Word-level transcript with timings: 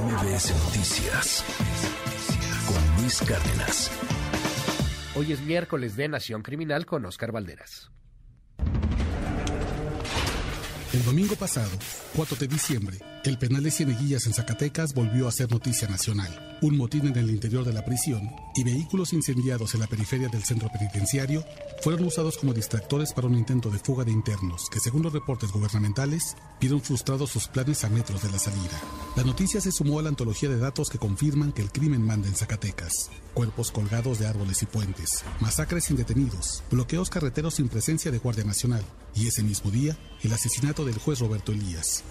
MBS 0.00 0.52
Noticias 0.64 1.44
con 2.66 3.00
Luis 3.00 3.20
Cárdenas. 3.20 3.92
Hoy 5.14 5.32
es 5.32 5.40
miércoles 5.40 5.94
de 5.94 6.08
Nación 6.08 6.42
Criminal 6.42 6.84
con 6.84 7.04
Oscar 7.04 7.30
Valderas. 7.30 7.92
El 10.94 11.04
domingo 11.04 11.34
pasado, 11.34 11.72
4 12.14 12.36
de 12.36 12.46
diciembre, 12.46 13.00
el 13.24 13.36
penal 13.36 13.64
de 13.64 13.72
Cieneguillas 13.72 14.26
en 14.26 14.32
Zacatecas 14.32 14.94
volvió 14.94 15.26
a 15.26 15.32
ser 15.32 15.50
noticia 15.50 15.88
nacional. 15.88 16.56
Un 16.62 16.76
motín 16.76 17.08
en 17.08 17.16
el 17.16 17.30
interior 17.30 17.64
de 17.64 17.72
la 17.72 17.84
prisión 17.84 18.30
y 18.54 18.62
vehículos 18.62 19.12
incendiados 19.12 19.74
en 19.74 19.80
la 19.80 19.88
periferia 19.88 20.28
del 20.28 20.44
centro 20.44 20.68
penitenciario 20.72 21.44
fueron 21.82 22.04
usados 22.04 22.38
como 22.38 22.54
distractores 22.54 23.12
para 23.12 23.26
un 23.26 23.34
intento 23.34 23.70
de 23.70 23.80
fuga 23.80 24.04
de 24.04 24.12
internos 24.12 24.70
que, 24.70 24.78
según 24.78 25.02
los 25.02 25.12
reportes 25.12 25.50
gubernamentales, 25.50 26.36
vieron 26.60 26.80
frustrados 26.80 27.30
sus 27.30 27.48
planes 27.48 27.82
a 27.82 27.90
metros 27.90 28.22
de 28.22 28.30
la 28.30 28.38
salida. 28.38 28.80
La 29.16 29.24
noticia 29.24 29.60
se 29.60 29.72
sumó 29.72 29.98
a 29.98 30.02
la 30.02 30.10
antología 30.10 30.48
de 30.48 30.58
datos 30.58 30.90
que 30.90 30.98
confirman 30.98 31.50
que 31.50 31.62
el 31.62 31.72
crimen 31.72 32.02
manda 32.02 32.28
en 32.28 32.36
Zacatecas. 32.36 33.10
Cuerpos 33.34 33.72
colgados 33.72 34.20
de 34.20 34.28
árboles 34.28 34.62
y 34.62 34.66
puentes, 34.66 35.24
masacres 35.40 35.84
sin 35.84 35.96
detenidos, 35.96 36.62
bloqueos 36.70 37.10
carreteros 37.10 37.54
sin 37.54 37.68
presencia 37.68 38.12
de 38.12 38.18
Guardia 38.18 38.44
Nacional 38.44 38.84
y 39.16 39.28
ese 39.28 39.42
mismo 39.42 39.70
día, 39.70 39.96
el 40.22 40.32
asesinato 40.32 40.83
del 40.84 40.98
juez 40.98 41.18
Roberto 41.20 41.52
Elías, 41.52 42.04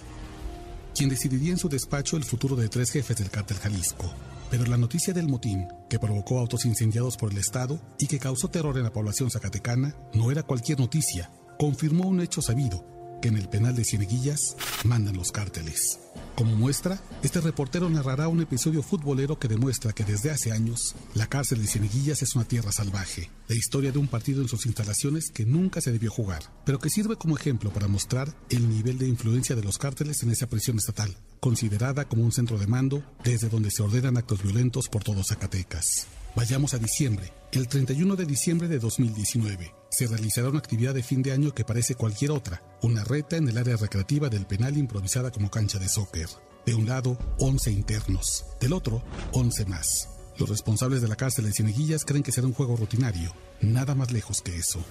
quien 0.94 1.08
decidiría 1.08 1.52
en 1.52 1.58
su 1.58 1.68
despacho 1.68 2.16
el 2.16 2.24
futuro 2.24 2.56
de 2.56 2.68
tres 2.68 2.90
jefes 2.90 3.16
del 3.16 3.30
cártel 3.30 3.58
Jalisco. 3.58 4.12
Pero 4.50 4.64
la 4.66 4.76
noticia 4.76 5.12
del 5.12 5.28
motín, 5.28 5.66
que 5.88 5.98
provocó 5.98 6.38
autos 6.38 6.64
incendiados 6.64 7.16
por 7.16 7.32
el 7.32 7.38
Estado 7.38 7.80
y 7.98 8.06
que 8.06 8.18
causó 8.18 8.48
terror 8.48 8.76
en 8.76 8.84
la 8.84 8.92
población 8.92 9.30
zacatecana, 9.30 9.96
no 10.12 10.30
era 10.30 10.42
cualquier 10.42 10.78
noticia, 10.78 11.30
confirmó 11.58 12.08
un 12.08 12.20
hecho 12.20 12.42
sabido, 12.42 12.84
que 13.24 13.28
en 13.28 13.38
el 13.38 13.48
penal 13.48 13.74
de 13.74 13.84
Cieneguillas 13.84 14.54
mandan 14.84 15.16
los 15.16 15.32
cárteles. 15.32 15.98
Como 16.34 16.54
muestra, 16.56 17.00
este 17.22 17.40
reportero 17.40 17.88
narrará 17.88 18.28
un 18.28 18.42
episodio 18.42 18.82
futbolero 18.82 19.38
que 19.38 19.48
demuestra 19.48 19.94
que 19.94 20.04
desde 20.04 20.30
hace 20.30 20.52
años 20.52 20.94
la 21.14 21.26
cárcel 21.26 21.62
de 21.62 21.66
Cieneguillas 21.66 22.20
es 22.20 22.34
una 22.34 22.44
tierra 22.44 22.70
salvaje, 22.70 23.30
la 23.48 23.54
historia 23.54 23.92
de 23.92 23.98
un 23.98 24.08
partido 24.08 24.42
en 24.42 24.48
sus 24.48 24.66
instalaciones 24.66 25.30
que 25.30 25.46
nunca 25.46 25.80
se 25.80 25.90
debió 25.90 26.10
jugar, 26.10 26.42
pero 26.66 26.78
que 26.78 26.90
sirve 26.90 27.16
como 27.16 27.38
ejemplo 27.38 27.72
para 27.72 27.88
mostrar 27.88 28.28
el 28.50 28.68
nivel 28.68 28.98
de 28.98 29.08
influencia 29.08 29.56
de 29.56 29.64
los 29.64 29.78
cárteles 29.78 30.22
en 30.22 30.30
esa 30.30 30.46
prisión 30.46 30.76
estatal, 30.76 31.16
considerada 31.40 32.04
como 32.04 32.24
un 32.24 32.32
centro 32.32 32.58
de 32.58 32.66
mando 32.66 33.02
desde 33.24 33.48
donde 33.48 33.70
se 33.70 33.82
ordenan 33.82 34.18
actos 34.18 34.42
violentos 34.42 34.90
por 34.90 35.02
todo 35.02 35.24
Zacatecas. 35.24 36.08
Vayamos 36.36 36.74
a 36.74 36.78
diciembre. 36.78 37.32
El 37.52 37.68
31 37.68 38.16
de 38.16 38.26
diciembre 38.26 38.66
de 38.66 38.80
2019 38.80 39.72
se 39.88 40.08
realizará 40.08 40.48
una 40.48 40.58
actividad 40.58 40.92
de 40.92 41.04
fin 41.04 41.22
de 41.22 41.30
año 41.30 41.54
que 41.54 41.64
parece 41.64 41.94
cualquier 41.94 42.32
otra, 42.32 42.60
una 42.82 43.04
reta 43.04 43.36
en 43.36 43.48
el 43.48 43.56
área 43.56 43.76
recreativa 43.76 44.28
del 44.28 44.44
penal 44.44 44.76
improvisada 44.76 45.30
como 45.30 45.48
cancha 45.48 45.78
de 45.78 45.88
soccer. 45.88 46.28
De 46.66 46.74
un 46.74 46.86
lado, 46.86 47.16
11 47.38 47.70
internos, 47.70 48.46
del 48.60 48.72
otro, 48.72 49.04
11 49.32 49.64
más. 49.66 50.08
Los 50.36 50.48
responsables 50.48 51.02
de 51.02 51.06
la 51.06 51.14
cárcel 51.14 51.44
de 51.44 51.52
Cieneguillas 51.52 52.04
creen 52.04 52.24
que 52.24 52.32
será 52.32 52.48
un 52.48 52.52
juego 52.52 52.76
rutinario, 52.76 53.32
nada 53.60 53.94
más 53.94 54.10
lejos 54.10 54.42
que 54.42 54.56
eso. 54.56 54.84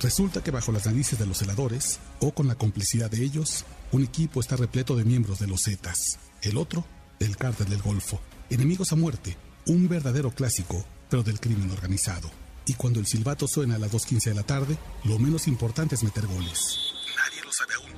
Resulta 0.00 0.44
que 0.44 0.52
bajo 0.52 0.70
las 0.70 0.86
narices 0.86 1.18
de 1.18 1.26
los 1.26 1.38
celadores, 1.38 1.98
o 2.20 2.32
con 2.32 2.46
la 2.46 2.54
complicidad 2.54 3.10
de 3.10 3.24
ellos, 3.24 3.64
un 3.90 4.04
equipo 4.04 4.38
está 4.38 4.54
repleto 4.54 4.94
de 4.94 5.04
miembros 5.04 5.40
de 5.40 5.48
los 5.48 5.62
Zetas, 5.64 6.20
el 6.42 6.56
otro, 6.56 6.84
del 7.18 7.36
cártel 7.36 7.68
del 7.68 7.82
Golfo. 7.82 8.20
Enemigos 8.50 8.92
a 8.92 8.96
muerte, 8.96 9.36
un 9.66 9.88
verdadero 9.88 10.30
clásico, 10.30 10.84
pero 11.08 11.22
del 11.22 11.40
crimen 11.40 11.70
organizado. 11.70 12.30
Y 12.66 12.74
cuando 12.74 13.00
el 13.00 13.06
silbato 13.06 13.46
suena 13.46 13.76
a 13.76 13.78
las 13.78 13.92
2.15 13.92 14.24
de 14.24 14.34
la 14.34 14.42
tarde, 14.42 14.78
lo 15.04 15.18
menos 15.18 15.48
importante 15.48 15.94
es 15.94 16.02
meter 16.02 16.26
goles. 16.26 16.78
Nadie 17.16 17.42
lo 17.44 17.52
sabe 17.52 17.74
aún. 17.74 17.90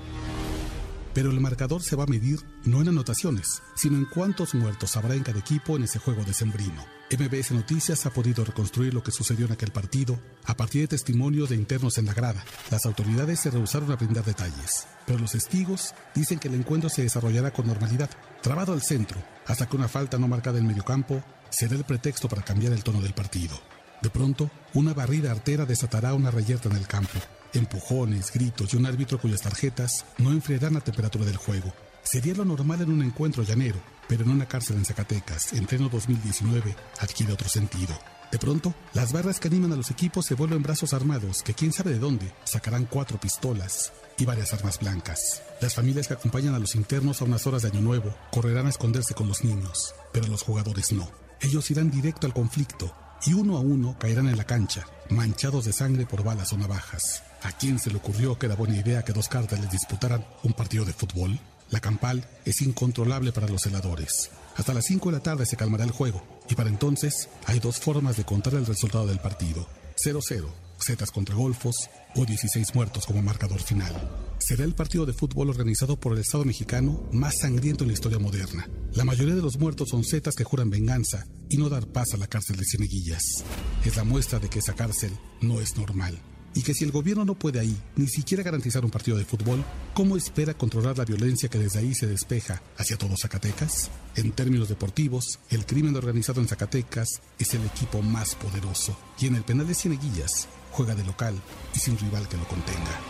Pero 1.14 1.31
el 1.31 1.41
marcador 1.41 1.83
se 1.83 1.97
va 1.97 2.05
a 2.05 2.08
medir 2.08 2.41
no 2.64 2.83
en 2.83 2.89
anotaciones, 2.89 3.62
sino 3.75 3.97
en 3.97 4.05
cuántos 4.05 4.55
muertos 4.55 4.97
habrá 4.97 5.14
en 5.14 5.23
cada 5.23 5.39
equipo 5.39 5.77
en 5.77 5.84
ese 5.84 5.98
juego 5.98 6.25
de 6.25 6.34
sembrino. 6.34 6.84
MBS 7.11 7.53
Noticias 7.53 8.05
ha 8.05 8.11
podido 8.11 8.45
reconstruir 8.45 8.92
lo 8.92 9.03
que 9.03 9.12
sucedió 9.12 9.47
en 9.47 9.53
aquel 9.53 9.70
partido 9.70 10.20
a 10.45 10.56
partir 10.56 10.83
de 10.83 10.89
testimonios 10.89 11.48
de 11.48 11.55
internos 11.55 11.96
en 11.98 12.07
la 12.07 12.13
grada. 12.13 12.45
Las 12.70 12.85
autoridades 12.85 13.40
se 13.40 13.51
rehusaron 13.51 13.92
a 13.92 13.96
brindar 13.96 14.24
detalles, 14.24 14.86
pero 15.07 15.19
los 15.19 15.33
testigos 15.33 15.95
dicen 16.14 16.39
que 16.39 16.48
el 16.48 16.55
encuentro 16.55 16.90
se 16.90 17.02
desarrollará 17.02 17.52
con 17.52 17.67
normalidad, 17.67 18.11
trabado 18.42 18.73
al 18.73 18.83
centro, 18.83 19.23
hasta 19.46 19.67
que 19.67 19.77
una 19.77 19.89
falta 19.89 20.19
no 20.19 20.29
marcada 20.29 20.58
en 20.58 20.67
mediocampo 20.67 21.23
será 21.51 21.74
el 21.74 21.84
pretexto 21.84 22.29
para 22.29 22.42
cambiar 22.42 22.73
el 22.73 22.84
tono 22.84 23.01
del 23.01 23.14
partido. 23.14 23.58
De 24.02 24.11
pronto, 24.11 24.51
una 24.74 24.95
barrida 24.95 25.30
artera 25.30 25.64
desatará 25.64 26.14
una 26.14 26.30
reyerta 26.30 26.68
en 26.68 26.77
el 26.77 26.86
campo. 26.86 27.18
Empujones, 27.55 28.33
gritos 28.33 28.74
y 28.74 28.77
un 28.77 28.86
árbitro 28.86 29.18
cuyas 29.18 29.40
tarjetas 29.40 30.05
no 30.18 30.30
enfriarán 30.30 30.74
la 30.74 30.80
temperatura 30.80 31.24
del 31.24 31.36
juego. 31.36 31.73
Sería 32.02 32.34
lo 32.34 32.45
normal 32.45 32.83
en 32.83 32.90
un 32.90 33.02
encuentro 33.02 33.42
llanero, 33.42 33.80
pero 34.08 34.23
en 34.23 34.30
una 34.30 34.46
cárcel 34.46 34.77
en 34.77 34.84
Zacatecas, 34.84 35.55
en 35.55 35.67
pleno 35.67 35.89
2019, 35.89 36.77
adquiere 37.01 37.33
otro 37.33 37.48
sentido. 37.48 37.98
De 38.30 38.39
pronto, 38.39 38.74
las 38.92 39.13
barras 39.13 39.40
que 39.40 39.48
animan 39.48 39.73
a 39.73 39.77
los 39.77 39.90
equipos 39.90 40.27
se 40.27 40.34
vuelven 40.34 40.63
brazos 40.63 40.92
armados 40.92 41.42
que 41.42 41.55
quién 41.55 41.73
sabe 41.73 41.92
de 41.92 41.98
dónde 41.98 42.33
sacarán 42.45 42.86
cuatro 42.86 43.18
pistolas 43.18 43.92
y 44.18 44.24
varias 44.24 44.52
armas 44.52 44.78
blancas. 44.78 45.42
Las 45.61 45.74
familias 45.74 46.08
que 46.08 46.14
acompañan 46.14 46.55
a 46.55 46.58
los 46.58 46.74
internos 46.74 47.20
a 47.20 47.24
unas 47.24 47.46
horas 47.46 47.63
de 47.63 47.68
Año 47.68 47.80
Nuevo 47.80 48.14
correrán 48.30 48.67
a 48.67 48.70
esconderse 48.70 49.14
con 49.14 49.28
los 49.28 49.45
niños, 49.45 49.95
pero 50.13 50.27
los 50.27 50.42
jugadores 50.42 50.92
no. 50.92 51.26
Ellos 51.41 51.70
irán 51.70 51.91
directo 51.91 52.27
al 52.27 52.35
conflicto 52.35 52.95
y 53.24 53.33
uno 53.33 53.57
a 53.57 53.61
uno 53.61 53.97
caerán 53.98 54.29
en 54.29 54.36
la 54.36 54.45
cancha, 54.45 54.86
manchados 55.11 55.64
de 55.64 55.73
sangre 55.73 56.07
por 56.07 56.23
balas 56.23 56.52
o 56.52 56.58
navajas. 56.58 57.23
¿A 57.42 57.52
quién 57.52 57.79
se 57.79 57.91
le 57.91 57.97
ocurrió 57.97 58.39
que 58.39 58.47
era 58.47 58.55
buena 58.55 58.77
idea 58.77 59.05
que 59.05 59.13
dos 59.13 59.29
cárteles 59.29 59.70
disputaran 59.70 60.25
un 60.42 60.52
partido 60.52 60.85
de 60.85 60.92
fútbol? 60.92 61.39
La 61.70 61.80
campal 61.80 62.25
es 62.45 62.63
incontrolable 62.63 63.33
para 63.33 63.48
los 63.48 63.67
heladores. 63.67 64.30
Hasta 64.57 64.73
las 64.73 64.86
5 64.86 65.11
de 65.11 65.17
la 65.17 65.23
tarde 65.23 65.46
se 65.46 65.57
calmará 65.57 65.85
el 65.85 65.91
juego 65.91 66.23
y 66.48 66.55
para 66.55 66.70
entonces 66.70 67.29
hay 67.45 67.58
dos 67.58 67.79
formas 67.79 68.17
de 68.17 68.25
contar 68.25 68.55
el 68.55 68.67
resultado 68.67 69.07
del 69.07 69.19
partido. 69.19 69.69
0-0, 70.02 70.46
Zetas 70.85 71.11
contra 71.11 71.35
Golfos 71.35 71.75
o 72.14 72.25
16 72.25 72.75
muertos 72.75 73.07
como 73.07 73.23
marcador 73.23 73.61
final. 73.61 73.92
Será 74.39 74.64
el 74.64 74.75
partido 74.75 75.07
de 75.07 75.13
fútbol 75.13 75.51
organizado 75.51 75.98
por 75.98 76.13
el 76.13 76.20
Estado 76.20 76.45
mexicano 76.45 77.09
más 77.13 77.39
sangriento 77.41 77.85
en 77.85 77.89
la 77.89 77.95
historia 77.95 78.19
moderna. 78.19 78.69
La 78.92 79.05
mayoría 79.05 79.35
de 79.35 79.42
los 79.42 79.59
muertos 79.59 79.89
son 79.91 80.05
Zetas 80.05 80.35
que 80.35 80.45
juran 80.45 80.70
venganza 80.70 81.27
y 81.48 81.57
no 81.57 81.69
dar 81.69 81.87
paz 81.87 82.14
a 82.14 82.17
la 82.17 82.27
cárcel 82.27 82.57
de 82.57 82.64
Cieneguillas. 82.64 83.45
Es 83.85 83.97
la 83.97 84.05
muestra 84.05 84.39
de 84.39 84.48
que 84.48 84.59
esa 84.61 84.75
cárcel 84.75 85.13
no 85.41 85.61
es 85.61 85.77
normal 85.77 86.19
y 86.57 86.63
que 86.63 86.73
si 86.73 86.85
el 86.85 86.91
gobierno 86.91 87.25
no 87.27 87.35
puede 87.35 87.61
ahí 87.61 87.77
ni 87.97 88.08
siquiera 88.08 88.43
garantizar 88.43 88.83
un 88.85 88.91
partido 88.91 89.19
de 89.19 89.27
fútbol, 89.27 89.63
¿cómo 89.93 90.17
espera 90.17 90.55
controlar 90.55 90.97
la 90.97 91.05
violencia 91.05 91.51
que 91.51 91.58
desde 91.58 91.81
ahí 91.81 91.95
se 91.95 92.07
despeja 92.07 92.63
hacia 92.79 92.97
todos 92.97 93.20
Zacatecas? 93.20 93.91
En 94.17 94.33
términos 94.33 94.70
deportivos, 94.70 95.39
el 95.51 95.67
crimen 95.67 95.95
organizado 95.97 96.41
en 96.41 96.48
Zacatecas 96.48 97.20
es 97.39 97.53
el 97.53 97.64
equipo 97.67 98.01
más 98.01 98.35
poderoso 98.35 98.97
y 99.20 99.27
en 99.27 99.37
el 99.37 99.43
penal 99.43 99.69
de 99.69 99.75
Cieneguillas 99.75 100.48
juega 100.77 100.95
de 100.95 101.05
local 101.05 101.35
y 101.75 101.79
sin 101.79 101.98
rival 101.98 102.29
que 102.29 102.37
lo 102.37 102.45
contenga. 102.45 103.01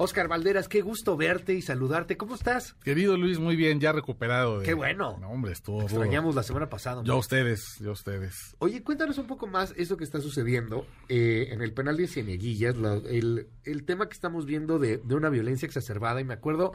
Oscar 0.00 0.28
Valderas, 0.28 0.68
qué 0.68 0.80
gusto 0.80 1.16
verte 1.16 1.54
y 1.54 1.60
saludarte. 1.60 2.16
¿Cómo 2.16 2.36
estás? 2.36 2.74
Querido 2.84 3.16
Luis, 3.16 3.40
muy 3.40 3.56
bien, 3.56 3.80
ya 3.80 3.90
recuperado. 3.90 4.60
De... 4.60 4.64
Qué 4.64 4.74
bueno. 4.74 5.18
No, 5.20 5.30
hombre, 5.30 5.50
estuvo 5.50 5.82
Extrañamos 5.82 6.36
la 6.36 6.44
semana 6.44 6.70
pasada. 6.70 7.02
Yo 7.02 7.14
a 7.14 7.18
ustedes, 7.18 7.78
yo 7.80 7.90
a 7.90 7.94
ustedes. 7.94 8.54
Oye, 8.60 8.84
cuéntanos 8.84 9.18
un 9.18 9.26
poco 9.26 9.48
más 9.48 9.74
eso 9.76 9.96
que 9.96 10.04
está 10.04 10.20
sucediendo 10.20 10.86
eh, 11.08 11.48
en 11.50 11.62
el 11.62 11.72
penal 11.72 11.96
de 11.96 12.06
Cieneguillas, 12.06 12.76
la, 12.76 12.94
el, 12.94 13.48
el, 13.64 13.84
tema 13.84 14.06
que 14.08 14.14
estamos 14.14 14.46
viendo 14.46 14.78
de, 14.78 14.98
de, 14.98 15.14
una 15.16 15.30
violencia 15.30 15.66
exacerbada. 15.66 16.20
Y 16.20 16.24
me 16.24 16.34
acuerdo 16.34 16.74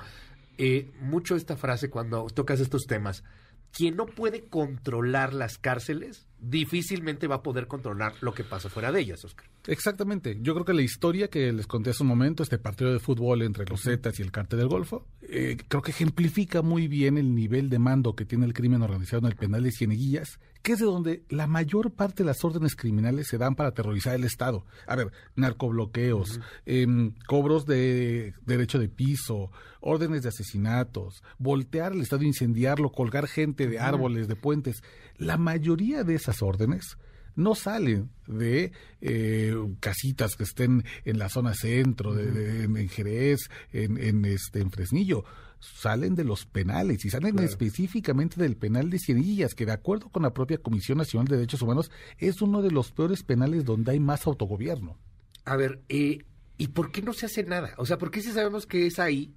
eh, 0.58 0.92
mucho 1.00 1.38
esta 1.38 1.56
frase 1.56 1.90
cuando 1.90 2.25
tocas 2.25 2.60
estos 2.60 2.88
temas. 2.88 3.24
Quien 3.73 3.95
no 3.95 4.06
puede 4.06 4.45
controlar 4.47 5.34
las 5.34 5.57
cárceles, 5.57 6.28
difícilmente 6.44 7.28
va 7.28 7.36
a 7.36 7.44
poder 7.44 7.68
controlar 7.68 8.14
lo 8.22 8.34
que 8.34 8.44
pasa 8.44 8.70
fuera 8.70 8.92
de 8.92 9.00
ellas, 9.00 9.24
Oscar. 9.24 9.48
Exactamente. 9.68 10.38
Yo 10.42 10.54
creo 10.54 10.66
que 10.66 10.74
la 10.74 10.81
historia 10.81 11.30
que 11.30 11.52
les 11.54 11.68
conté 11.68 11.92
hace 11.92 12.04
un 12.04 12.09
momento, 12.09 12.44
este 12.44 12.58
partido 12.58 12.92
de 12.92 13.00
fútbol 13.00 13.42
entre 13.42 13.66
los 13.66 13.81
Zetas 13.81 14.19
y 14.19 14.24
el 14.24 14.31
Cártel 14.31 14.60
del 14.60 14.68
Golfo, 14.68 15.07
eh, 15.22 15.57
creo 15.68 15.81
que 15.81 15.92
ejemplifica 15.92 16.62
muy 16.62 16.88
bien 16.88 17.18
el 17.18 17.34
nivel 17.34 17.69
de 17.69 17.80
mando 17.80 18.16
que 18.16 18.25
tiene 18.25 18.45
el 18.45 18.54
crimen 18.54 18.81
organizado 18.81 19.19
en 19.25 19.31
el 19.31 19.38
penal 19.38 19.63
de 19.63 19.72
Cieneguillas, 19.72 20.40
que 20.62 20.74
es 20.74 20.80
de 20.80 20.86
donde 20.86 21.24
la 21.30 21.48
mayor 21.48 21.92
parte 21.92 22.24
de 22.24 22.28
las 22.28 22.44
órdenes 22.44 22.75
criminales 22.75 23.28
se 23.28 23.38
dan 23.38 23.56
para 23.56 23.69
aterrorizar 23.69 24.16
el 24.16 24.24
Estado. 24.24 24.66
A 24.88 24.96
ver, 24.96 25.12
narcobloqueos, 25.36 26.38
uh 26.38 26.39
-huh. 26.39 26.44
eh, 26.66 27.12
cobros 27.28 27.66
de 27.66 28.34
derecho 28.46 28.80
de 28.80 28.88
piso, 28.88 29.51
órdenes 29.81 30.24
de 30.24 30.30
asesinatos, 30.30 31.22
voltear 31.38 31.92
el 31.92 32.01
Estado, 32.01 32.24
incendiarlo, 32.24 32.92
colgar 32.92 33.28
gente 33.28 33.68
de 33.68 33.80
árboles, 33.80 34.28
de 34.28 34.36
puentes. 34.36 34.81
La 35.18 35.38
mayoría 35.38 36.04
de 36.04 36.16
esas 36.16 36.32
órdenes 36.41 36.97
no 37.35 37.56
salen 37.56 38.12
de 38.27 38.71
eh, 39.01 39.56
casitas 39.80 40.35
que 40.35 40.44
estén 40.44 40.83
en 41.03 41.18
la 41.18 41.30
zona 41.30 41.56
centro, 41.56 42.13
de, 42.13 42.31
de, 42.31 42.63
en 42.65 42.89
Jerez, 42.89 43.50
en, 43.71 43.97
en, 43.97 44.24
este, 44.25 44.59
en 44.59 44.69
Fresnillo. 44.69 45.25
Salen 45.59 46.13
de 46.13 46.25
los 46.25 46.45
penales 46.45 47.03
y 47.06 47.09
salen 47.09 47.31
claro. 47.31 47.50
específicamente 47.50 48.39
del 48.39 48.56
penal 48.56 48.91
de 48.91 49.00
Cienillas, 49.00 49.56
que 49.56 49.65
de 49.65 49.71
acuerdo 49.71 50.09
con 50.09 50.21
la 50.21 50.33
propia 50.33 50.59
Comisión 50.59 51.00
Nacional 51.00 51.27
de 51.27 51.38
Derechos 51.38 51.63
Humanos 51.63 51.89
es 52.19 52.41
uno 52.41 52.62
de 52.62 52.69
los 52.69 52.91
peores 52.91 53.24
penales 53.24 53.65
donde 53.65 53.94
hay 53.94 54.00
más 54.00 54.27
autogobierno. 54.27 55.00
A 55.45 55.56
ver, 55.56 55.81
eh, 55.89 56.19
¿Y 56.57 56.69
por 56.69 56.91
qué 56.91 57.01
no 57.01 57.13
se 57.13 57.25
hace 57.25 57.44
nada? 57.44 57.74
O 57.77 57.86
sea, 57.86 57.97
¿por 57.97 58.12
qué 58.12 58.21
si 58.21 58.31
sabemos 58.31 58.65
que 58.65 58.86
es 58.86 59.00
ahí? 59.00 59.33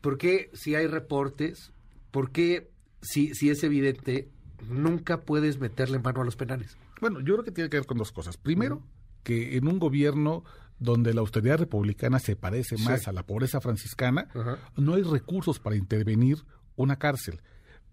¿Por 0.00 0.18
qué 0.18 0.50
si 0.54 0.74
hay 0.74 0.86
reportes? 0.86 1.72
¿Por 2.10 2.30
qué 2.30 2.70
si, 3.02 3.34
si 3.34 3.50
es 3.50 3.62
evidente 3.64 4.28
nunca 4.68 5.22
puedes 5.22 5.58
meterle 5.58 5.98
mano 5.98 6.22
a 6.22 6.24
los 6.24 6.36
penales? 6.36 6.76
Bueno, 7.00 7.20
yo 7.20 7.34
creo 7.34 7.44
que 7.44 7.52
tiene 7.52 7.70
que 7.70 7.78
ver 7.78 7.86
con 7.86 7.98
dos 7.98 8.12
cosas. 8.12 8.36
Primero, 8.36 8.82
que 9.22 9.56
en 9.56 9.68
un 9.68 9.78
gobierno 9.78 10.44
donde 10.78 11.12
la 11.14 11.20
austeridad 11.20 11.58
republicana 11.58 12.18
se 12.18 12.36
parece 12.36 12.76
más 12.78 13.06
a 13.06 13.12
la 13.12 13.24
pobreza 13.24 13.60
franciscana, 13.60 14.28
no 14.76 14.94
hay 14.94 15.02
recursos 15.02 15.58
para 15.58 15.76
intervenir 15.76 16.38
una 16.76 16.96
cárcel. 16.96 17.40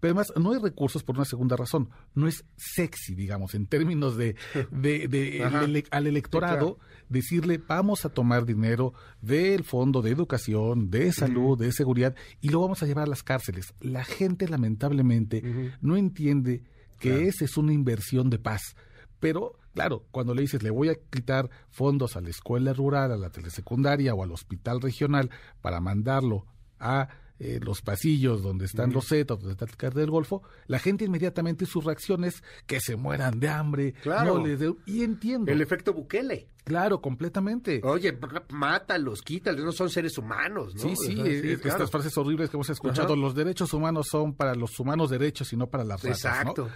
Pero 0.00 0.12
además 0.12 0.32
no 0.36 0.52
hay 0.52 0.58
recursos 0.60 1.02
por 1.02 1.16
una 1.16 1.24
segunda 1.24 1.56
razón. 1.56 1.90
No 2.14 2.28
es 2.28 2.44
sexy, 2.56 3.14
digamos, 3.14 3.54
en 3.54 3.66
términos 3.66 4.16
de, 4.16 4.36
de, 4.70 5.84
al 5.90 6.06
electorado 6.06 6.78
decirle 7.08 7.58
vamos 7.58 8.04
a 8.04 8.10
tomar 8.10 8.44
dinero 8.44 8.92
del 9.20 9.64
fondo 9.64 10.02
de 10.02 10.10
educación, 10.10 10.90
de 10.90 11.12
salud, 11.12 11.58
de 11.58 11.72
seguridad 11.72 12.14
y 12.40 12.50
lo 12.50 12.60
vamos 12.60 12.82
a 12.82 12.86
llevar 12.86 13.04
a 13.04 13.10
las 13.10 13.22
cárceles. 13.22 13.74
La 13.80 14.04
gente 14.04 14.48
lamentablemente 14.48 15.76
no 15.80 15.96
entiende 15.96 16.62
que 16.98 17.26
esa 17.26 17.44
es 17.44 17.56
una 17.56 17.72
inversión 17.72 18.30
de 18.30 18.38
paz. 18.38 18.76
Pero, 19.20 19.58
claro, 19.74 20.06
cuando 20.10 20.34
le 20.34 20.42
dices, 20.42 20.62
le 20.62 20.70
voy 20.70 20.90
a 20.90 20.94
quitar 20.94 21.50
fondos 21.70 22.16
a 22.16 22.20
la 22.20 22.30
escuela 22.30 22.72
rural, 22.72 23.12
a 23.12 23.16
la 23.16 23.30
telesecundaria 23.30 24.14
o 24.14 24.22
al 24.22 24.32
hospital 24.32 24.80
regional 24.80 25.30
para 25.60 25.80
mandarlo 25.80 26.46
a 26.78 27.08
eh, 27.40 27.60
los 27.62 27.82
pasillos 27.82 28.42
donde 28.42 28.64
están 28.64 28.92
los 28.92 29.08
zetas, 29.08 29.38
donde 29.38 29.52
está 29.52 29.64
el 29.64 29.76
cartel 29.76 30.00
del 30.02 30.10
Golfo, 30.10 30.42
la 30.66 30.78
gente 30.78 31.04
inmediatamente 31.04 31.66
sus 31.66 31.84
reacciones 31.84 32.42
que 32.66 32.80
se 32.80 32.96
mueran 32.96 33.40
de 33.40 33.48
hambre, 33.48 33.94
claro. 34.02 34.38
no 34.38 34.46
les 34.46 34.60
y 34.86 35.02
entiendo. 35.02 35.50
El 35.50 35.60
efecto 35.60 35.92
Bukele. 35.92 36.48
Claro, 36.68 37.00
completamente. 37.00 37.80
Oye, 37.82 38.16
mátalos, 38.50 39.22
quítalos, 39.22 39.64
no 39.64 39.72
son 39.72 39.88
seres 39.88 40.18
humanos, 40.18 40.74
¿no? 40.74 40.82
Sí, 40.82 40.94
sí, 40.96 41.20
estas 41.64 41.90
frases 41.90 42.16
horribles 42.18 42.50
que 42.50 42.56
hemos 42.56 42.68
escuchado, 42.70 43.16
los 43.16 43.34
derechos 43.34 43.72
humanos 43.72 44.08
son 44.10 44.34
para 44.34 44.54
los 44.54 44.78
humanos 44.78 45.10
derechos 45.10 45.52
y 45.52 45.56
no 45.56 45.68
para 45.68 45.84
las 45.84 46.02
razas, 46.02 46.18
Exacto. 46.18 46.68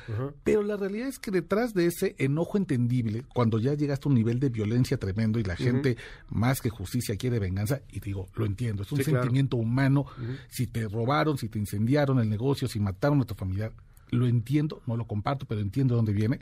Pero 0.42 0.62
la 0.62 0.76
realidad 0.76 1.08
es 1.08 1.18
que 1.18 1.30
detrás 1.30 1.74
de 1.74 1.86
ese 1.86 2.16
enojo 2.18 2.56
entendible, 2.56 3.24
cuando 3.34 3.58
ya 3.58 3.74
llegaste 3.74 4.08
a 4.08 4.10
un 4.10 4.14
nivel 4.14 4.40
de 4.40 4.48
violencia 4.48 4.96
tremendo 4.96 5.38
y 5.38 5.44
la 5.44 5.56
gente 5.56 5.96
más 6.30 6.60
que 6.60 6.70
justicia 6.70 7.16
quiere 7.16 7.38
venganza, 7.38 7.82
y 7.90 8.00
digo, 8.00 8.28
lo 8.34 8.46
entiendo, 8.46 8.82
es 8.82 8.92
un 8.92 9.02
sentimiento 9.02 9.56
humano, 9.58 10.06
si 10.48 10.66
te 10.66 10.88
robaron, 10.88 11.36
si 11.36 11.48
te 11.48 11.58
incendiaron 11.58 12.18
el 12.18 12.30
negocio, 12.30 12.66
si 12.66 12.80
mataron 12.80 13.20
a 13.20 13.24
tu 13.24 13.34
familiar, 13.34 13.72
lo 14.10 14.26
entiendo, 14.26 14.82
no 14.86 14.96
lo 14.96 15.06
comparto, 15.06 15.46
pero 15.46 15.60
entiendo 15.60 15.94
de 15.94 15.96
dónde 15.96 16.12
viene. 16.12 16.40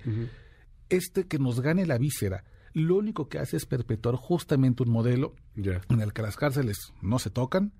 Este 0.88 1.26
que 1.26 1.38
nos 1.38 1.60
gane 1.60 1.86
la 1.86 1.98
víscera, 1.98 2.44
lo 2.72 2.96
único 2.96 3.28
que 3.28 3.38
hace 3.38 3.56
es 3.56 3.66
perpetuar 3.66 4.14
justamente 4.16 4.82
un 4.82 4.90
modelo 4.90 5.34
en 5.56 6.00
el 6.00 6.12
que 6.12 6.22
las 6.22 6.36
cárceles 6.36 6.92
no 7.02 7.18
se 7.18 7.30
tocan, 7.30 7.72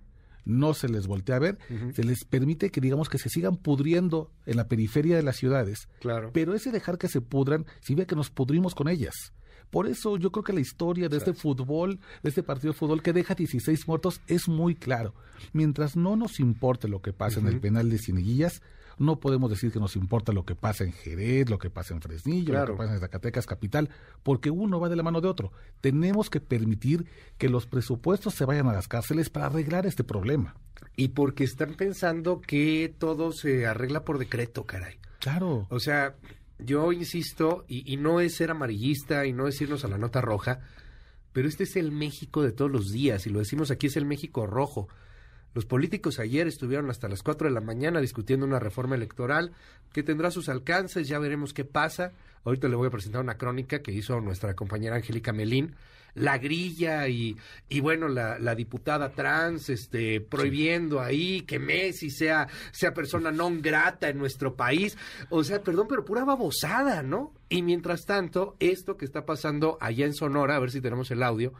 no 0.44 0.74
se 0.74 0.88
les 0.88 1.06
voltea 1.06 1.36
a 1.36 1.40
ver, 1.40 1.58
se 1.94 2.04
les 2.04 2.24
permite 2.24 2.70
que 2.70 2.80
digamos 2.80 3.08
que 3.08 3.18
se 3.18 3.28
sigan 3.28 3.56
pudriendo 3.56 4.30
en 4.46 4.56
la 4.56 4.68
periferia 4.68 5.16
de 5.16 5.22
las 5.22 5.36
ciudades, 5.36 5.88
claro. 6.00 6.30
pero 6.32 6.54
ese 6.54 6.72
dejar 6.72 6.98
que 6.98 7.08
se 7.08 7.20
pudran 7.20 7.66
ve 7.88 8.06
que 8.06 8.16
nos 8.16 8.30
pudrimos 8.30 8.74
con 8.74 8.88
ellas. 8.88 9.32
Por 9.70 9.86
eso 9.86 10.16
yo 10.16 10.32
creo 10.32 10.42
que 10.42 10.52
la 10.52 10.60
historia 10.60 11.08
de 11.08 11.16
este 11.16 11.32
fútbol, 11.32 12.00
de 12.24 12.28
este 12.28 12.42
partido 12.42 12.72
de 12.72 12.78
fútbol 12.78 13.02
que 13.02 13.12
deja 13.12 13.36
16 13.36 13.86
muertos 13.86 14.20
es 14.26 14.48
muy 14.48 14.74
claro. 14.74 15.14
Mientras 15.52 15.96
no 15.96 16.16
nos 16.16 16.40
importe 16.40 16.88
lo 16.88 17.00
que 17.00 17.12
pasa 17.12 17.38
en 17.38 17.46
el 17.46 17.60
penal 17.60 17.88
de 17.88 17.98
Cineguillas, 17.98 18.62
no 19.00 19.18
podemos 19.18 19.48
decir 19.48 19.72
que 19.72 19.80
nos 19.80 19.96
importa 19.96 20.32
lo 20.32 20.44
que 20.44 20.54
pasa 20.54 20.84
en 20.84 20.92
Jerez, 20.92 21.48
lo 21.48 21.58
que 21.58 21.70
pasa 21.70 21.94
en 21.94 22.02
Fresnillo, 22.02 22.52
lo 22.52 22.66
que 22.66 22.72
pasa 22.74 22.92
en 22.92 23.00
Zacatecas 23.00 23.46
capital, 23.46 23.88
porque 24.22 24.50
uno 24.50 24.78
va 24.78 24.90
de 24.90 24.96
la 24.96 25.02
mano 25.02 25.22
de 25.22 25.28
otro. 25.28 25.52
Tenemos 25.80 26.28
que 26.28 26.40
permitir 26.40 27.06
que 27.38 27.48
los 27.48 27.66
presupuestos 27.66 28.34
se 28.34 28.44
vayan 28.44 28.68
a 28.68 28.74
las 28.74 28.88
cárceles 28.88 29.30
para 29.30 29.46
arreglar 29.46 29.86
este 29.86 30.04
problema. 30.04 30.54
Y 30.96 31.08
porque 31.08 31.44
están 31.44 31.76
pensando 31.76 32.42
que 32.42 32.94
todo 32.98 33.32
se 33.32 33.66
arregla 33.66 34.04
por 34.04 34.18
decreto, 34.18 34.66
caray. 34.66 34.98
Claro. 35.18 35.66
O 35.70 35.80
sea, 35.80 36.16
yo 36.58 36.92
insisto, 36.92 37.64
y, 37.68 37.90
y 37.90 37.96
no 37.96 38.20
es 38.20 38.36
ser 38.36 38.50
amarillista 38.50 39.24
y 39.24 39.32
no 39.32 39.48
es 39.48 39.58
irnos 39.62 39.82
a 39.86 39.88
la 39.88 39.96
nota 39.96 40.20
roja, 40.20 40.60
pero 41.32 41.48
este 41.48 41.64
es 41.64 41.74
el 41.76 41.90
México 41.90 42.42
de 42.42 42.52
todos 42.52 42.70
los 42.70 42.92
días, 42.92 43.26
y 43.26 43.30
lo 43.30 43.38
decimos 43.38 43.70
aquí, 43.70 43.86
es 43.86 43.96
el 43.96 44.04
México 44.04 44.46
rojo. 44.46 44.88
Los 45.52 45.66
políticos 45.66 46.20
ayer 46.20 46.46
estuvieron 46.46 46.90
hasta 46.90 47.08
las 47.08 47.22
4 47.22 47.48
de 47.48 47.54
la 47.54 47.60
mañana 47.60 48.00
discutiendo 48.00 48.46
una 48.46 48.60
reforma 48.60 48.94
electoral 48.94 49.52
que 49.92 50.04
tendrá 50.04 50.30
sus 50.30 50.48
alcances, 50.48 51.08
ya 51.08 51.18
veremos 51.18 51.52
qué 51.52 51.64
pasa. 51.64 52.12
Ahorita 52.44 52.68
le 52.68 52.76
voy 52.76 52.86
a 52.86 52.90
presentar 52.90 53.20
una 53.20 53.36
crónica 53.36 53.80
que 53.80 53.90
hizo 53.92 54.20
nuestra 54.20 54.54
compañera 54.54 54.96
Angélica 54.96 55.32
Melín. 55.32 55.74
La 56.14 56.38
grilla 56.38 57.06
y, 57.06 57.36
y 57.68 57.80
bueno, 57.80 58.08
la, 58.08 58.38
la, 58.38 58.56
diputada 58.56 59.12
trans 59.12 59.68
este, 59.68 60.20
prohibiendo 60.20 61.00
ahí 61.00 61.42
que 61.42 61.60
Messi 61.60 62.10
sea, 62.10 62.48
sea 62.72 62.92
persona 62.92 63.30
non 63.30 63.62
grata 63.62 64.08
en 64.08 64.18
nuestro 64.18 64.56
país. 64.56 64.98
O 65.30 65.44
sea, 65.44 65.62
perdón, 65.62 65.86
pero 65.88 66.04
pura 66.04 66.24
babosada, 66.24 67.04
¿no? 67.04 67.32
Y 67.48 67.62
mientras 67.62 68.06
tanto, 68.06 68.56
esto 68.58 68.96
que 68.96 69.04
está 69.04 69.24
pasando 69.24 69.78
allá 69.80 70.04
en 70.04 70.14
Sonora, 70.14 70.56
a 70.56 70.60
ver 70.60 70.72
si 70.72 70.80
tenemos 70.80 71.12
el 71.12 71.22
audio, 71.22 71.54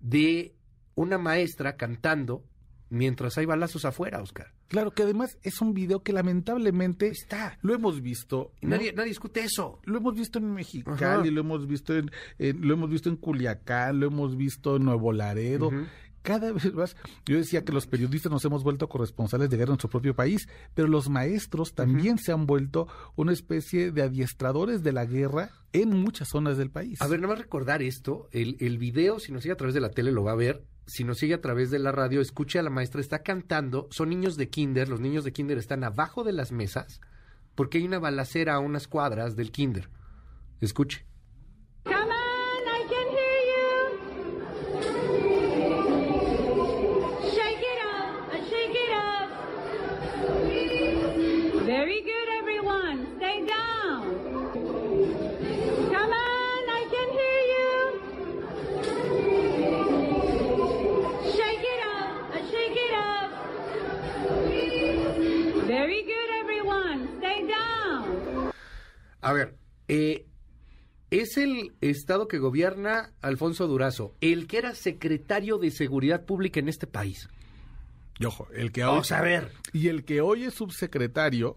de 0.00 0.54
una 0.94 1.18
maestra 1.18 1.76
cantando 1.76 2.44
mientras 2.92 3.38
hay 3.38 3.46
balazos 3.46 3.84
afuera, 3.84 4.20
Oscar. 4.20 4.52
Claro, 4.68 4.92
que 4.92 5.02
además 5.02 5.38
es 5.42 5.60
un 5.60 5.72
video 5.72 6.02
que 6.02 6.12
lamentablemente 6.12 7.08
está. 7.08 7.58
Lo 7.62 7.74
hemos 7.74 8.02
visto. 8.02 8.52
¿no? 8.60 8.70
Nadie, 8.70 8.92
nadie 8.92 9.08
discute 9.08 9.40
eso. 9.40 9.80
Lo 9.84 9.98
hemos 9.98 10.14
visto 10.14 10.38
en 10.38 10.52
Mexicali, 10.52 11.30
lo 11.30 11.40
hemos 11.40 11.66
visto 11.66 11.96
en, 11.96 12.10
lo 12.38 12.74
hemos 12.74 12.90
visto 12.90 13.08
en 13.08 13.16
Culiacán, 13.16 13.98
lo 13.98 14.06
hemos 14.06 14.36
visto 14.36 14.76
en 14.76 14.84
Nuevo 14.84 15.12
Laredo. 15.12 15.70
Cada 16.22 16.52
vez 16.52 16.72
más, 16.72 16.96
yo 17.26 17.36
decía 17.36 17.64
que 17.64 17.72
los 17.72 17.86
periodistas 17.86 18.30
nos 18.30 18.44
hemos 18.44 18.62
vuelto 18.62 18.88
corresponsales 18.88 19.50
de 19.50 19.56
guerra 19.56 19.70
en 19.70 19.72
nuestro 19.72 19.90
propio 19.90 20.14
país, 20.14 20.48
pero 20.72 20.86
los 20.86 21.08
maestros 21.08 21.74
también 21.74 22.18
se 22.18 22.30
han 22.30 22.46
vuelto 22.46 22.86
una 23.16 23.32
especie 23.32 23.90
de 23.90 24.02
adiestradores 24.02 24.84
de 24.84 24.92
la 24.92 25.04
guerra 25.04 25.50
en 25.72 25.90
muchas 25.90 26.28
zonas 26.28 26.56
del 26.58 26.70
país. 26.70 27.02
A 27.02 27.08
ver, 27.08 27.20
nada 27.20 27.34
más 27.34 27.42
recordar 27.42 27.82
esto, 27.82 28.28
el, 28.30 28.56
el 28.60 28.78
video, 28.78 29.18
si 29.18 29.32
nos 29.32 29.42
sigue 29.42 29.54
a 29.54 29.56
través 29.56 29.74
de 29.74 29.80
la 29.80 29.90
tele, 29.90 30.12
lo 30.12 30.22
va 30.22 30.32
a 30.32 30.36
ver, 30.36 30.62
si 30.86 31.04
nos 31.04 31.18
sigue 31.18 31.34
a 31.34 31.40
través 31.40 31.70
de 31.70 31.78
la 31.78 31.92
radio, 31.92 32.20
escuche 32.20 32.58
a 32.58 32.62
la 32.62 32.70
maestra, 32.70 33.00
está 33.00 33.22
cantando, 33.22 33.88
son 33.90 34.10
niños 34.10 34.36
de 34.36 34.48
kinder, 34.48 34.88
los 34.88 35.00
niños 35.00 35.24
de 35.24 35.32
kinder 35.32 35.58
están 35.58 35.84
abajo 35.84 36.24
de 36.24 36.32
las 36.32 36.52
mesas 36.52 37.00
porque 37.54 37.78
hay 37.78 37.84
una 37.84 37.98
balacera 37.98 38.54
a 38.54 38.58
unas 38.60 38.88
cuadras 38.88 39.36
del 39.36 39.52
kinder. 39.52 39.88
Escuche. 40.60 41.04
Es 71.22 71.36
el 71.36 71.72
estado 71.80 72.28
que 72.28 72.38
gobierna 72.38 73.12
Alfonso 73.20 73.66
Durazo, 73.66 74.14
el 74.20 74.46
que 74.46 74.58
era 74.58 74.74
secretario 74.74 75.58
de 75.58 75.70
Seguridad 75.70 76.24
Pública 76.24 76.60
en 76.60 76.68
este 76.68 76.86
país. 76.86 77.28
Y 78.18 78.24
ojo, 78.26 78.46
el 78.54 78.72
que 78.72 78.84
Vamos 78.84 79.10
a 79.12 79.20
ver. 79.20 79.50
Y 79.72 79.88
el 79.88 80.04
que 80.04 80.20
hoy 80.20 80.44
es 80.44 80.54
subsecretario, 80.54 81.56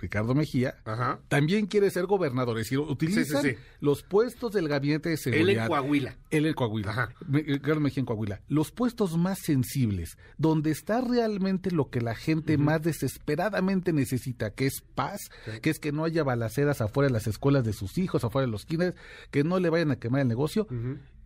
Ricardo 0.00 0.34
Mejía, 0.34 0.74
Ajá. 0.84 1.20
también 1.28 1.66
quiere 1.66 1.90
ser 1.90 2.06
gobernador. 2.06 2.58
Es 2.58 2.66
decir, 2.66 2.78
utilizan 2.80 3.24
Sí, 3.42 3.50
sí, 3.50 3.54
sí. 3.54 3.62
los 3.80 4.02
puestos 4.02 4.52
del 4.52 4.68
gabinete 4.68 5.08
de 5.10 5.16
seguridad. 5.16 5.48
Él 5.48 5.58
en 5.60 5.66
Coahuila. 5.68 6.16
Él 6.30 6.46
en 6.46 6.54
Coahuila. 6.54 6.90
Ajá. 6.90 7.08
Me- 7.26 7.42
Ricardo 7.42 7.80
Mejía 7.80 8.00
en 8.00 8.06
Coahuila. 8.06 8.40
Los 8.48 8.70
puestos 8.72 9.16
más 9.16 9.38
sensibles, 9.38 10.18
donde 10.36 10.70
está 10.70 11.00
realmente 11.00 11.70
lo 11.70 11.90
que 11.90 12.00
la 12.00 12.14
gente 12.14 12.58
más 12.58 12.82
desesperadamente 12.82 13.92
necesita, 13.92 14.50
que 14.50 14.66
es 14.66 14.82
paz, 14.94 15.30
que 15.62 15.70
es 15.70 15.78
que 15.78 15.92
no 15.92 16.04
haya 16.04 16.22
balaceras 16.24 16.80
afuera 16.80 17.06
de 17.08 17.12
las 17.12 17.26
escuelas 17.26 17.64
de 17.64 17.72
sus 17.72 17.96
hijos, 17.98 18.24
afuera 18.24 18.46
de 18.46 18.52
los 18.52 18.66
kinders, 18.66 18.96
que 19.30 19.44
no 19.44 19.58
le 19.60 19.70
vayan 19.70 19.90
a 19.90 19.96
quemar 19.96 20.20
el 20.22 20.28
negocio. 20.28 20.66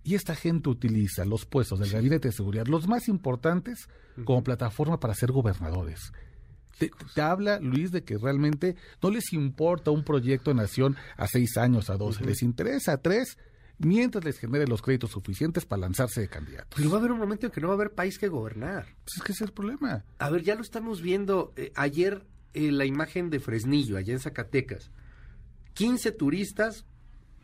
Y 0.04 0.14
esta 0.14 0.34
gente 0.34 0.68
utiliza 0.70 1.24
los 1.24 1.44
puestos 1.44 1.80
del 1.80 1.90
gabinete 1.90 2.28
de 2.28 2.32
seguridad, 2.32 2.66
los 2.66 2.86
más 2.88 3.08
importantes, 3.08 3.88
como 4.24 4.42
plataforma 4.42 5.00
para 5.00 5.14
ser 5.14 5.32
gobernadores. 5.32 6.12
Te, 6.78 6.90
te 7.14 7.20
habla, 7.20 7.58
Luis, 7.60 7.90
de 7.92 8.04
que 8.04 8.16
realmente 8.18 8.76
no 9.02 9.10
les 9.10 9.32
importa 9.32 9.90
un 9.90 10.04
proyecto 10.04 10.50
de 10.50 10.56
nación 10.56 10.96
a 11.16 11.26
seis 11.26 11.56
años, 11.56 11.90
a 11.90 11.96
doce, 11.96 12.24
les 12.24 12.42
interesa 12.42 12.92
a 12.92 12.96
tres, 12.98 13.36
mientras 13.78 14.24
les 14.24 14.38
genere 14.38 14.66
los 14.66 14.82
créditos 14.82 15.10
suficientes 15.10 15.64
para 15.66 15.80
lanzarse 15.80 16.20
de 16.20 16.28
candidatos. 16.28 16.72
Pero 16.76 16.90
va 16.90 16.96
a 16.96 16.98
haber 17.00 17.12
un 17.12 17.18
momento 17.18 17.46
en 17.46 17.52
que 17.52 17.60
no 17.60 17.68
va 17.68 17.74
a 17.74 17.76
haber 17.76 17.92
país 17.92 18.18
que 18.18 18.28
gobernar. 18.28 18.84
Pues 19.04 19.16
es 19.16 19.22
que 19.22 19.32
ese 19.32 19.44
es 19.44 19.48
el 19.50 19.54
problema. 19.54 20.04
A 20.18 20.30
ver, 20.30 20.42
ya 20.42 20.54
lo 20.54 20.62
estamos 20.62 21.02
viendo. 21.02 21.52
eh, 21.56 21.72
ayer 21.76 22.24
eh, 22.54 22.72
la 22.72 22.84
imagen 22.86 23.30
de 23.30 23.40
Fresnillo, 23.40 23.96
allá 23.96 24.12
en 24.14 24.20
Zacatecas. 24.20 24.90
15 25.74 26.12
turistas 26.12 26.84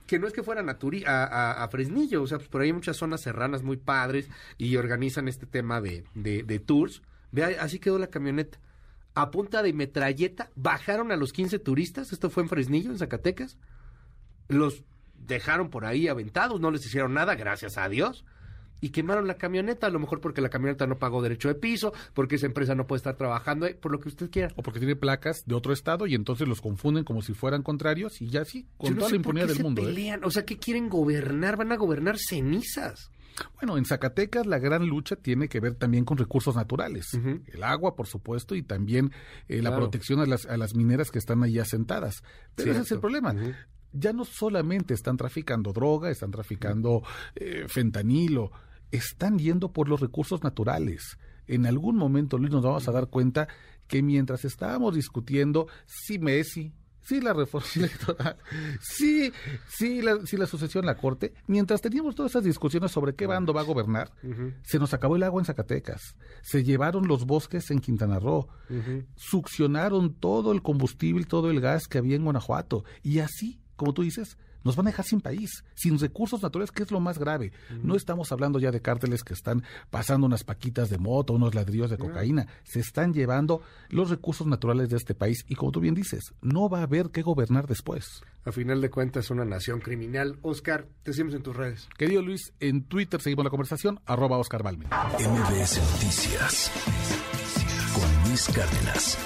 que 0.06 0.18
no 0.18 0.26
es 0.26 0.32
que 0.32 0.42
fueran 0.42 0.68
a, 0.68 0.78
Turi- 0.78 1.06
a, 1.06 1.24
a- 1.24 1.64
a 1.64 1.68
Fresnillo, 1.68 2.22
o 2.22 2.26
sea, 2.26 2.38
pues 2.38 2.48
por 2.50 2.60
ahí 2.60 2.68
hay 2.68 2.72
muchas 2.74 2.96
zonas 2.96 3.22
serranas 3.22 3.62
muy 3.62 3.76
padres 3.78 4.28
y 4.58 4.76
organizan 4.76 5.28
este 5.28 5.46
tema 5.46 5.80
de, 5.80 6.04
de, 6.14 6.42
de 6.42 6.58
tours. 6.58 7.00
Ve, 7.32 7.44
así 7.58 7.78
quedó 7.78 7.98
la 7.98 8.08
camioneta. 8.08 8.58
A 9.14 9.30
punta 9.30 9.62
de 9.62 9.72
metralleta, 9.72 10.50
bajaron 10.56 11.12
a 11.12 11.16
los 11.16 11.32
15 11.32 11.58
turistas, 11.60 12.12
esto 12.12 12.30
fue 12.30 12.42
en 12.42 12.48
Fresnillo, 12.48 12.90
en 12.90 12.98
Zacatecas, 12.98 13.58
los 14.48 14.82
dejaron 15.18 15.70
por 15.70 15.84
ahí 15.84 16.08
aventados, 16.08 16.60
no 16.60 16.70
les 16.70 16.84
hicieron 16.84 17.14
nada, 17.14 17.34
gracias 17.34 17.78
a 17.78 17.88
Dios, 17.88 18.24
y 18.80 18.90
quemaron 18.90 19.26
la 19.26 19.38
camioneta, 19.38 19.86
a 19.86 19.90
lo 19.90 19.98
mejor 19.98 20.20
porque 20.20 20.40
la 20.42 20.50
camioneta 20.50 20.86
no 20.86 20.98
pagó 20.98 21.22
derecho 21.22 21.48
de 21.48 21.54
piso, 21.54 21.94
porque 22.12 22.34
esa 22.34 22.46
empresa 22.46 22.74
no 22.74 22.86
puede 22.86 22.98
estar 22.98 23.16
trabajando, 23.16 23.66
ahí, 23.66 23.74
por 23.74 23.92
lo 23.92 24.00
que 24.00 24.08
usted 24.08 24.30
quiera. 24.30 24.52
O 24.56 24.62
porque 24.62 24.80
tiene 24.80 24.96
placas 24.96 25.44
de 25.46 25.54
otro 25.54 25.72
estado 25.72 26.06
y 26.06 26.14
entonces 26.14 26.46
los 26.46 26.60
confunden 26.60 27.04
como 27.04 27.22
si 27.22 27.32
fueran 27.32 27.62
contrarios 27.62 28.20
y 28.20 28.28
ya 28.28 28.44
sí, 28.44 28.66
con 28.76 28.90
Yo 28.90 28.94
no 28.96 28.98
toda 28.98 29.10
sé 29.10 29.16
la 29.16 29.22
por 29.22 29.34
impunidad 29.34 29.44
qué 29.46 29.48
del 29.48 29.56
se 29.56 29.62
mundo. 29.62 29.82
¿eh? 29.82 29.84
pelean, 29.86 30.24
O 30.24 30.30
sea, 30.30 30.44
¿qué 30.44 30.58
quieren 30.58 30.88
gobernar? 30.88 31.56
Van 31.56 31.72
a 31.72 31.76
gobernar 31.76 32.16
cenizas. 32.18 33.10
Bueno, 33.56 33.76
en 33.76 33.84
Zacatecas 33.84 34.46
la 34.46 34.58
gran 34.58 34.86
lucha 34.86 35.16
tiene 35.16 35.48
que 35.48 35.60
ver 35.60 35.74
también 35.74 36.04
con 36.04 36.18
recursos 36.18 36.54
naturales. 36.56 37.18
El 37.46 37.62
agua, 37.62 37.96
por 37.96 38.06
supuesto, 38.06 38.54
y 38.54 38.62
también 38.62 39.12
eh, 39.48 39.62
la 39.62 39.74
protección 39.74 40.20
a 40.20 40.26
las, 40.26 40.46
a 40.46 40.56
las 40.56 40.74
mineras 40.74 41.10
que 41.10 41.18
están 41.18 41.42
ahí 41.42 41.58
asentadas. 41.58 42.22
Pero 42.54 42.72
ese 42.72 42.82
es 42.82 42.92
el 42.92 43.00
problema. 43.00 43.34
Ya 43.92 44.12
no 44.12 44.24
solamente 44.24 44.94
están 44.94 45.16
traficando 45.16 45.72
droga, 45.72 46.10
están 46.10 46.30
traficando 46.30 47.02
eh, 47.36 47.66
fentanilo, 47.68 48.50
están 48.90 49.38
yendo 49.38 49.72
por 49.72 49.88
los 49.88 50.00
recursos 50.00 50.42
naturales. 50.42 51.18
En 51.46 51.66
algún 51.66 51.96
momento, 51.96 52.38
Luis, 52.38 52.50
nos 52.50 52.62
vamos 52.62 52.88
a 52.88 52.92
dar 52.92 53.08
cuenta 53.08 53.48
que 53.86 54.02
mientras 54.02 54.44
estábamos 54.44 54.94
discutiendo 54.94 55.68
si 55.84 56.18
Messi, 56.18 56.72
si 57.04 57.20
la 57.20 57.32
reforma 57.32 57.68
electoral, 57.76 58.36
si, 58.80 59.32
si, 59.68 60.02
la, 60.02 60.24
si 60.26 60.36
la 60.36 60.46
sucesión 60.46 60.86
la 60.86 60.96
Corte, 60.96 61.34
mientras 61.46 61.80
teníamos 61.80 62.14
todas 62.14 62.32
esas 62.32 62.44
discusiones 62.44 62.90
sobre 62.90 63.14
qué 63.14 63.26
bando 63.26 63.52
va 63.52 63.60
a 63.60 63.64
gobernar, 63.64 64.10
se 64.62 64.78
nos 64.78 64.94
acabó 64.94 65.16
el 65.16 65.22
agua 65.22 65.40
en 65.40 65.46
Zacatecas, 65.46 66.16
se 66.42 66.64
llevaron 66.64 67.06
los 67.06 67.26
bosques 67.26 67.70
en 67.70 67.80
Quintana 67.80 68.18
Roo, 68.18 68.48
succionaron 69.16 70.14
todo 70.14 70.52
el 70.52 70.62
combustible, 70.62 71.24
todo 71.24 71.50
el 71.50 71.60
gas 71.60 71.86
que 71.86 71.98
había 71.98 72.16
en 72.16 72.24
Guanajuato, 72.24 72.84
y 73.02 73.18
así, 73.18 73.60
como 73.76 73.92
tú 73.92 74.02
dices, 74.02 74.36
nos 74.64 74.76
van 74.76 74.86
a 74.86 74.90
dejar 74.90 75.04
sin 75.04 75.20
país, 75.20 75.64
sin 75.74 75.98
recursos 75.98 76.42
naturales, 76.42 76.70
que 76.70 76.82
es 76.82 76.90
lo 76.90 77.00
más 77.00 77.18
grave. 77.18 77.52
No 77.82 77.94
estamos 77.94 78.32
hablando 78.32 78.58
ya 78.58 78.70
de 78.70 78.82
cárteles 78.82 79.22
que 79.22 79.34
están 79.34 79.62
pasando 79.90 80.26
unas 80.26 80.44
paquitas 80.44 80.90
de 80.90 80.98
moto, 80.98 81.34
unos 81.34 81.54
ladrillos 81.54 81.90
de 81.90 81.98
cocaína. 81.98 82.46
Se 82.64 82.80
están 82.80 83.12
llevando 83.12 83.62
los 83.90 84.10
recursos 84.10 84.46
naturales 84.46 84.88
de 84.88 84.96
este 84.96 85.14
país 85.14 85.44
y 85.48 85.54
como 85.54 85.72
tú 85.72 85.80
bien 85.80 85.94
dices, 85.94 86.34
no 86.40 86.68
va 86.68 86.80
a 86.80 86.84
haber 86.84 87.10
que 87.10 87.22
gobernar 87.22 87.66
después. 87.66 88.22
A 88.44 88.52
final 88.52 88.80
de 88.80 88.90
cuentas, 88.90 89.26
es 89.26 89.30
una 89.30 89.44
nación 89.44 89.80
criminal. 89.80 90.38
Oscar, 90.42 90.86
te 91.02 91.12
seguimos 91.12 91.34
en 91.34 91.42
tus 91.42 91.56
redes. 91.56 91.88
Querido 91.96 92.22
Luis, 92.22 92.52
en 92.60 92.84
Twitter 92.84 93.20
seguimos 93.20 93.44
la 93.44 93.50
conversación, 93.50 94.00
arroba 94.06 94.38
Oscar. 94.38 94.54
MBS 94.64 95.78
Noticias 95.92 96.70
con 97.94 98.28
Luis 98.28 98.48
Cárdenas. 98.54 99.18